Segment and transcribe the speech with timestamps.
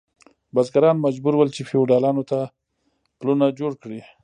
[0.53, 2.39] بزګران مجبور ول چې فیوډالانو ته
[3.19, 4.01] پلونه جوړ کړي.